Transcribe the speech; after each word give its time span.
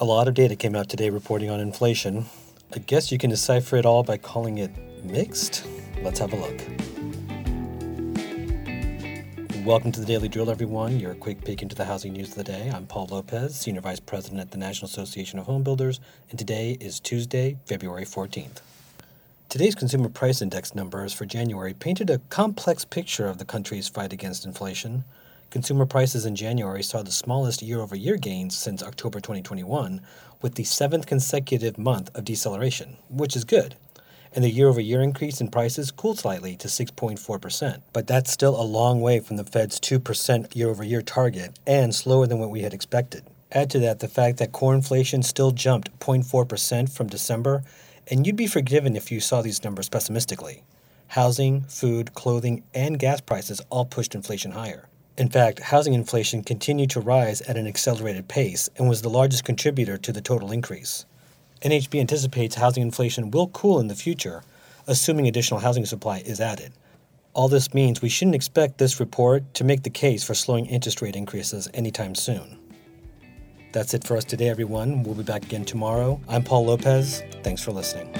A 0.00 0.04
lot 0.04 0.26
of 0.26 0.34
data 0.34 0.56
came 0.56 0.74
out 0.74 0.88
today 0.88 1.08
reporting 1.08 1.50
on 1.50 1.60
inflation. 1.60 2.26
I 2.74 2.80
guess 2.80 3.12
you 3.12 3.18
can 3.18 3.30
decipher 3.30 3.76
it 3.76 3.86
all 3.86 4.02
by 4.02 4.16
calling 4.16 4.58
it 4.58 4.72
mixed. 5.04 5.64
Let's 6.02 6.18
have 6.18 6.32
a 6.32 6.36
look. 6.36 6.60
Welcome 9.64 9.92
to 9.92 10.00
the 10.00 10.06
Daily 10.06 10.28
Drill, 10.28 10.50
everyone. 10.50 10.98
Your 10.98 11.14
quick 11.14 11.44
peek 11.44 11.62
into 11.62 11.76
the 11.76 11.84
housing 11.84 12.12
news 12.12 12.30
of 12.30 12.34
the 12.34 12.42
day. 12.42 12.72
I'm 12.74 12.86
Paul 12.86 13.06
Lopez, 13.08 13.54
Senior 13.54 13.82
Vice 13.82 14.00
President 14.00 14.40
at 14.40 14.50
the 14.50 14.58
National 14.58 14.88
Association 14.88 15.38
of 15.38 15.46
Home 15.46 15.62
Builders, 15.62 16.00
and 16.28 16.40
today 16.40 16.76
is 16.80 16.98
Tuesday, 16.98 17.56
February 17.64 18.04
14th. 18.04 18.62
Today's 19.48 19.76
Consumer 19.76 20.08
Price 20.08 20.42
Index 20.42 20.74
numbers 20.74 21.12
for 21.12 21.24
January 21.24 21.72
painted 21.72 22.10
a 22.10 22.18
complex 22.30 22.84
picture 22.84 23.28
of 23.28 23.38
the 23.38 23.44
country's 23.44 23.86
fight 23.88 24.12
against 24.12 24.44
inflation. 24.44 25.04
Consumer 25.50 25.86
prices 25.86 26.26
in 26.26 26.34
January 26.34 26.82
saw 26.82 27.02
the 27.02 27.12
smallest 27.12 27.62
year 27.62 27.80
over 27.80 27.94
year 27.94 28.16
gains 28.16 28.56
since 28.56 28.82
October 28.82 29.20
2021, 29.20 30.00
with 30.42 30.56
the 30.56 30.64
seventh 30.64 31.06
consecutive 31.06 31.78
month 31.78 32.10
of 32.14 32.24
deceleration, 32.24 32.96
which 33.08 33.36
is 33.36 33.44
good. 33.44 33.76
And 34.34 34.42
the 34.42 34.50
year 34.50 34.68
over 34.68 34.80
year 34.80 35.00
increase 35.00 35.40
in 35.40 35.48
prices 35.48 35.92
cooled 35.92 36.18
slightly 36.18 36.56
to 36.56 36.66
6.4%. 36.66 37.82
But 37.92 38.08
that's 38.08 38.32
still 38.32 38.60
a 38.60 38.62
long 38.62 39.00
way 39.00 39.20
from 39.20 39.36
the 39.36 39.44
Fed's 39.44 39.78
2% 39.78 40.56
year 40.56 40.68
over 40.68 40.82
year 40.82 41.02
target 41.02 41.58
and 41.66 41.94
slower 41.94 42.26
than 42.26 42.40
what 42.40 42.50
we 42.50 42.62
had 42.62 42.74
expected. 42.74 43.24
Add 43.52 43.70
to 43.70 43.78
that 43.78 44.00
the 44.00 44.08
fact 44.08 44.38
that 44.38 44.50
core 44.50 44.74
inflation 44.74 45.22
still 45.22 45.52
jumped 45.52 45.96
0.4% 46.00 46.90
from 46.90 47.06
December, 47.06 47.62
and 48.10 48.26
you'd 48.26 48.34
be 48.34 48.48
forgiven 48.48 48.96
if 48.96 49.12
you 49.12 49.20
saw 49.20 49.40
these 49.40 49.62
numbers 49.62 49.88
pessimistically. 49.88 50.64
Housing, 51.08 51.60
food, 51.62 52.14
clothing, 52.14 52.64
and 52.74 52.98
gas 52.98 53.20
prices 53.20 53.60
all 53.70 53.84
pushed 53.84 54.16
inflation 54.16 54.50
higher. 54.50 54.88
In 55.16 55.28
fact, 55.28 55.60
housing 55.60 55.94
inflation 55.94 56.42
continued 56.42 56.90
to 56.90 57.00
rise 57.00 57.40
at 57.42 57.56
an 57.56 57.68
accelerated 57.68 58.26
pace 58.26 58.68
and 58.76 58.88
was 58.88 59.02
the 59.02 59.08
largest 59.08 59.44
contributor 59.44 59.96
to 59.98 60.12
the 60.12 60.20
total 60.20 60.50
increase. 60.50 61.06
NAHB 61.62 62.00
anticipates 62.00 62.56
housing 62.56 62.82
inflation 62.82 63.30
will 63.30 63.48
cool 63.48 63.78
in 63.78 63.86
the 63.86 63.94
future, 63.94 64.42
assuming 64.88 65.28
additional 65.28 65.60
housing 65.60 65.86
supply 65.86 66.18
is 66.18 66.40
added. 66.40 66.72
All 67.32 67.48
this 67.48 67.72
means 67.72 68.02
we 68.02 68.08
shouldn't 68.08 68.34
expect 68.34 68.78
this 68.78 68.98
report 68.98 69.54
to 69.54 69.64
make 69.64 69.84
the 69.84 69.90
case 69.90 70.24
for 70.24 70.34
slowing 70.34 70.66
interest 70.66 71.00
rate 71.00 71.16
increases 71.16 71.68
anytime 71.74 72.14
soon. 72.14 72.58
That's 73.72 73.94
it 73.94 74.04
for 74.04 74.16
us 74.16 74.24
today, 74.24 74.48
everyone. 74.48 75.02
We'll 75.04 75.14
be 75.14 75.22
back 75.22 75.44
again 75.44 75.64
tomorrow. 75.64 76.20
I'm 76.28 76.42
Paul 76.42 76.66
Lopez. 76.66 77.22
Thanks 77.42 77.62
for 77.62 77.72
listening. 77.72 78.12